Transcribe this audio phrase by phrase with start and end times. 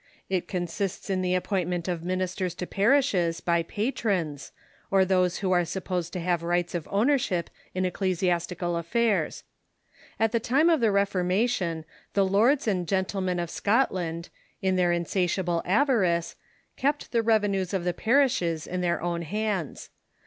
[0.31, 4.49] It consists in the ajtpointment of ministers to itarishes by pa trons,
[4.89, 9.43] or those who an; supposed to have I'iglits The Ebenezer ^(• ,^\v,iership in ecclesiastical affairs.
[10.19, 11.85] At the time Erskmc Schism' of the Reformation
[12.15, 14.29] the lords and gentlemen of Scotland,
[14.59, 16.35] in their insatiable avarice,
[16.75, 19.89] kept the revenues of the parishes in tluiir own hamls.